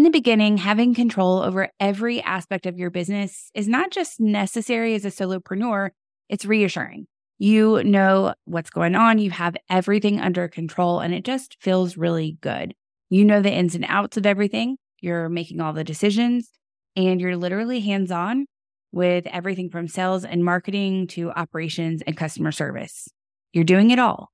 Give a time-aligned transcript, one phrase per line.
[0.00, 4.94] In the beginning, having control over every aspect of your business is not just necessary
[4.94, 5.90] as a solopreneur,
[6.30, 7.06] it's reassuring.
[7.36, 12.38] You know what's going on, you have everything under control, and it just feels really
[12.40, 12.72] good.
[13.10, 16.48] You know the ins and outs of everything, you're making all the decisions,
[16.96, 18.46] and you're literally hands on
[18.92, 23.06] with everything from sales and marketing to operations and customer service.
[23.52, 24.30] You're doing it all.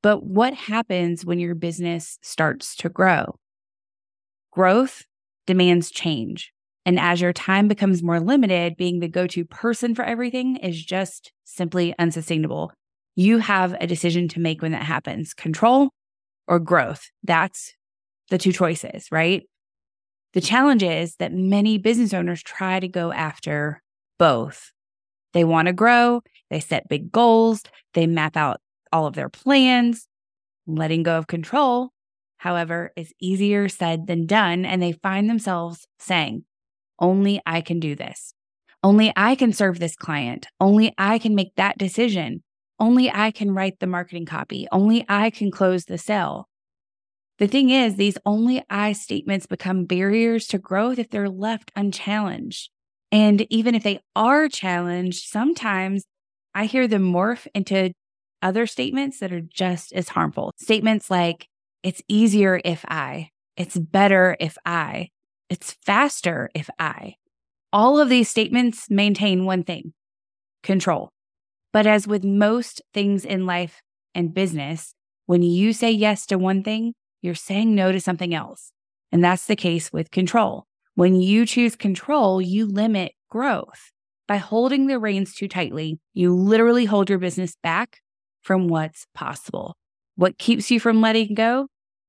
[0.00, 3.34] But what happens when your business starts to grow?
[4.52, 5.04] Growth
[5.46, 6.52] demands change.
[6.84, 10.82] And as your time becomes more limited, being the go to person for everything is
[10.82, 12.72] just simply unsustainable.
[13.14, 15.90] You have a decision to make when that happens control
[16.46, 17.10] or growth.
[17.22, 17.74] That's
[18.30, 19.42] the two choices, right?
[20.34, 23.82] The challenge is that many business owners try to go after
[24.18, 24.72] both.
[25.32, 27.62] They want to grow, they set big goals,
[27.94, 28.60] they map out
[28.92, 30.06] all of their plans.
[30.66, 31.90] Letting go of control
[32.38, 34.64] however, is easier said than done.
[34.64, 36.44] And they find themselves saying,
[36.98, 38.34] only I can do this.
[38.82, 40.46] Only I can serve this client.
[40.60, 42.42] Only I can make that decision.
[42.80, 44.66] Only I can write the marketing copy.
[44.70, 46.48] Only I can close the sale.
[47.38, 52.70] The thing is, these only I statements become barriers to growth if they're left unchallenged.
[53.12, 56.04] And even if they are challenged, sometimes
[56.54, 57.92] I hear them morph into
[58.42, 60.52] other statements that are just as harmful.
[60.58, 61.48] Statements like,
[61.82, 63.30] it's easier if I.
[63.56, 65.10] It's better if I.
[65.48, 67.14] It's faster if I.
[67.72, 69.92] All of these statements maintain one thing
[70.62, 71.10] control.
[71.72, 73.82] But as with most things in life
[74.14, 74.94] and business,
[75.26, 78.72] when you say yes to one thing, you're saying no to something else.
[79.12, 80.64] And that's the case with control.
[80.94, 83.92] When you choose control, you limit growth.
[84.26, 88.00] By holding the reins too tightly, you literally hold your business back
[88.42, 89.76] from what's possible.
[90.18, 91.68] What keeps you from letting go?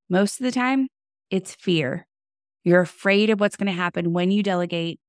[0.09, 0.87] Most of the time,
[1.29, 2.07] it's fear.
[2.63, 4.99] You're afraid of what's going to happen when you delegate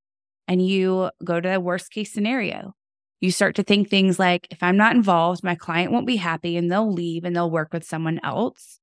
[0.47, 2.75] and you go to the worst case scenario.
[3.23, 6.59] You start to think things like, if I'm not involved, my client won't be happy
[6.59, 8.81] and they'll leave and they'll work with someone else.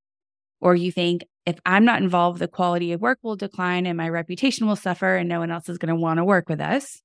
[0.60, 4.10] Or you think, if I'm not involved, the quality of work will decline and my
[4.10, 7.04] reputation will suffer and no one else is going to want to work with us.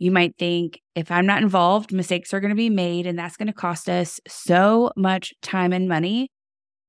[0.00, 3.36] You might think if I'm not involved, mistakes are going to be made and that's
[3.36, 6.30] going to cost us so much time and money.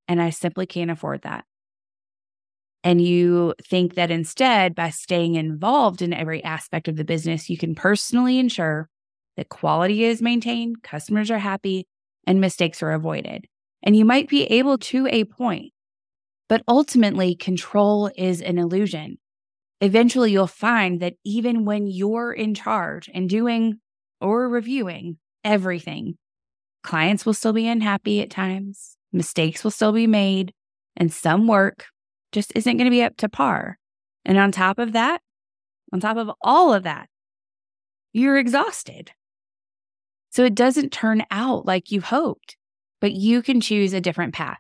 [0.08, 1.44] And I simply can't afford that.
[2.86, 7.58] And you think that instead, by staying involved in every aspect of the business, you
[7.58, 8.90] can personally ensure
[9.36, 11.86] that quality is maintained, customers are happy,
[12.26, 13.46] and mistakes are avoided.
[13.84, 15.74] And you might be able to a point,
[16.48, 19.18] but ultimately, control is an illusion
[19.82, 23.80] eventually you'll find that even when you're in charge and doing
[24.22, 26.18] or reviewing everything,
[26.84, 30.54] clients will still be unhappy at times, mistakes will still be made,
[30.96, 31.88] and some work
[32.32, 33.78] just isn't going to be up to par.
[34.24, 35.22] And on top of that,
[35.92, 37.10] on top of all of that,
[38.14, 39.12] you're exhausted.
[40.30, 42.56] So it doesn't turn out like you hoped,
[43.02, 44.60] but you can choose a different path.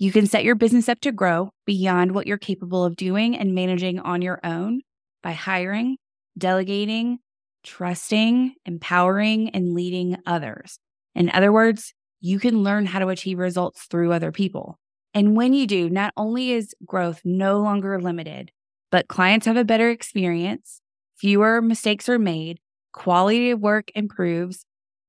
[0.00, 3.52] You can set your business up to grow beyond what you're capable of doing and
[3.52, 4.82] managing on your own
[5.24, 5.96] by hiring,
[6.38, 7.18] delegating,
[7.64, 10.78] trusting, empowering, and leading others.
[11.16, 14.78] In other words, you can learn how to achieve results through other people.
[15.14, 18.52] And when you do, not only is growth no longer limited,
[18.92, 20.80] but clients have a better experience,
[21.16, 22.60] fewer mistakes are made,
[22.92, 24.64] quality of work improves,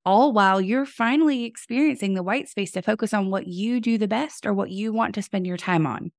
[0.09, 4.07] all while you're finally experiencing the white space to focus on what you do the
[4.07, 6.11] best or what you want to spend your time on.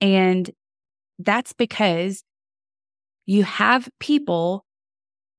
[0.00, 0.48] And
[1.18, 2.22] that's because
[3.26, 4.64] you have people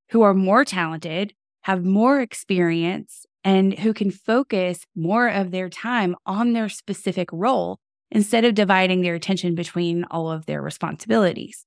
[0.09, 6.13] who are more talented, have more experience, and who can focus more of their time
[6.25, 7.79] on their specific role
[8.11, 11.65] instead of dividing their attention between all of their responsibilities,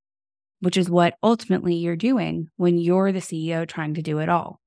[0.61, 4.61] which is what ultimately you're doing when you're the CEO trying to do it all.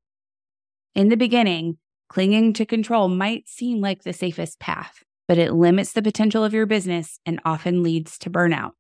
[0.93, 1.77] In the beginning,
[2.09, 6.53] clinging to control might seem like the safest path, but it limits the potential of
[6.53, 8.71] your business and often leads to burnout.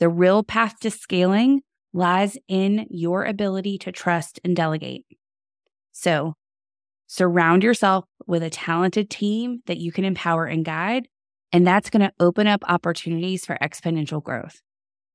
[0.00, 1.62] The real path to scaling
[1.92, 5.04] lies in your ability to trust and delegate.
[5.92, 6.34] So,
[7.06, 11.06] surround yourself with a talented team that you can empower and guide,
[11.52, 14.60] and that's going to open up opportunities for exponential growth.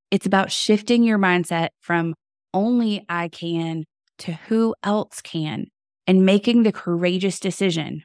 [0.09, 2.13] It's about shifting your mindset from
[2.53, 3.83] only I can
[4.19, 5.67] to who else can
[6.07, 8.03] and making the courageous decision.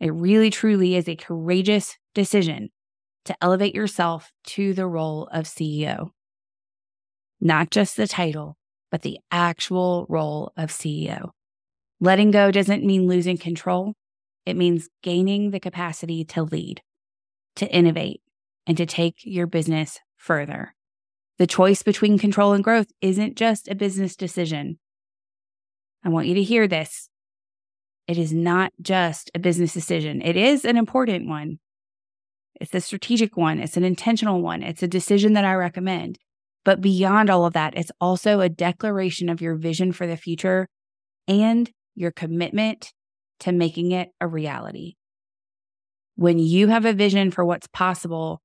[0.00, 2.70] It really, truly is a courageous decision
[3.24, 6.10] to elevate yourself to the role of CEO.
[7.40, 8.56] Not just the title,
[8.90, 11.30] but the actual role of CEO.
[12.00, 13.94] Letting go doesn't mean losing control.
[14.46, 16.80] It means gaining the capacity to lead,
[17.56, 18.22] to innovate,
[18.66, 20.74] and to take your business further.
[21.38, 24.78] The choice between control and growth isn't just a business decision.
[26.04, 27.08] I want you to hear this.
[28.06, 30.22] It is not just a business decision.
[30.22, 31.58] It is an important one.
[32.60, 33.60] It's a strategic one.
[33.60, 34.62] It's an intentional one.
[34.62, 36.18] It's a decision that I recommend.
[36.64, 40.68] But beyond all of that, it's also a declaration of your vision for the future
[41.26, 42.92] and your commitment
[43.40, 44.94] to making it a reality.
[46.16, 48.42] When you have a vision for what's possible,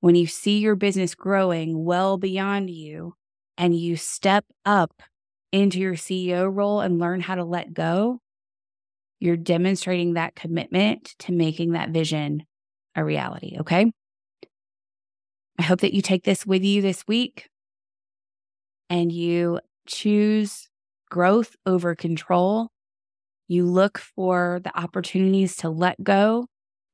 [0.00, 3.14] when you see your business growing well beyond you
[3.56, 5.02] and you step up
[5.52, 8.18] into your CEO role and learn how to let go,
[9.20, 12.44] you're demonstrating that commitment to making that vision
[12.96, 13.56] a reality.
[13.60, 13.92] Okay.
[15.58, 17.48] I hope that you take this with you this week
[18.90, 20.68] and you choose
[21.08, 22.68] growth over control.
[23.46, 26.46] You look for the opportunities to let go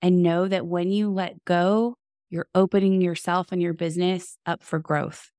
[0.02, 1.94] and know that when you let go,
[2.30, 5.30] you're opening yourself and your business up for growth.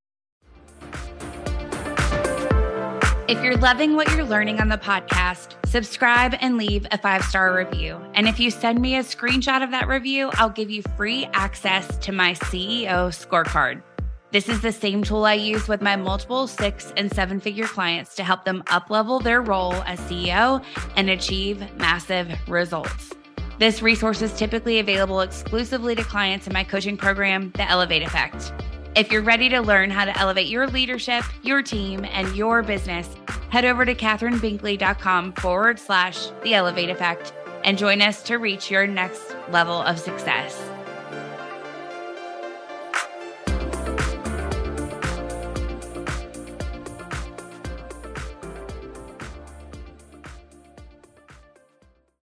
[3.29, 7.55] If you're loving what you're learning on the podcast, subscribe and leave a five star
[7.55, 8.01] review.
[8.15, 11.95] And if you send me a screenshot of that review, I'll give you free access
[11.97, 13.83] to my CEO scorecard.
[14.31, 18.15] This is the same tool I use with my multiple six and seven figure clients
[18.15, 20.65] to help them uplevel their role as CEO
[20.95, 23.13] and achieve massive results.
[23.59, 28.53] This resource is typically available exclusively to clients in my coaching program, The Elevate Effect.
[28.95, 33.07] If you're ready to learn how to elevate your leadership, your team, and your business,
[33.49, 37.33] head over to katherinebinkley.com forward slash The Elevate Effect
[37.63, 40.68] and join us to reach your next level of success.